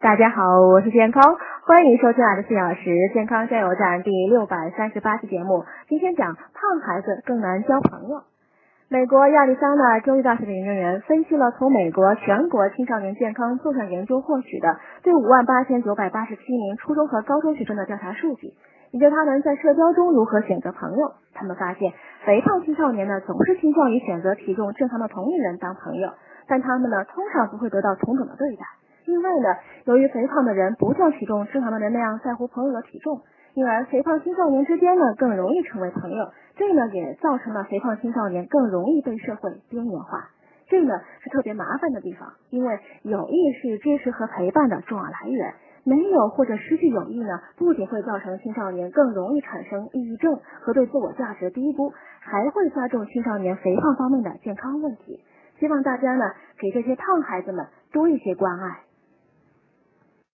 [0.00, 1.20] 大家好，我是健康，
[1.66, 5.64] 欢迎收听我的四小时健康加油站第六百三十八期节目。
[5.88, 8.22] 今天讲胖孩子更难交朋友。
[8.88, 18.54] 美国亚利桑那州立大学的研究员分析了从美国全国青少年健康纵向研究获取的对五万八千九百八十七名初中和高中学生的调查数据，
[18.92, 21.14] 研究他们在社交中如何选择朋友。
[21.34, 21.92] 他们发现，
[22.24, 26.12] 肥胖青少年呢总是倾向于选择体重正常的同龄人当朋友，
[26.46, 28.62] 但他们呢通常不会得到同等的对待。
[29.08, 29.48] 因为呢，
[29.86, 33.22] 由于肥胖的人不像体重正常的人那样在乎朋友的体重，
[33.54, 36.28] 因而肥胖青少年之间呢更容易成为朋友。
[36.56, 40.28] 这呢也造成了肥胖青少年更容易被社会边缘化。
[40.68, 45.54] 这呢是特别麻烦的地方，因为友谊是支持和陪伴的重要来源。
[45.84, 55.24] 没有或者失去友谊呢，不仅会造成青少年更容易产生抑郁症和对自我价值的低估，还会加重青少年肥胖方面的健康问题。
[55.58, 56.24] 希望大家呢
[56.60, 58.87] 给这些胖孩子们多一些关爱。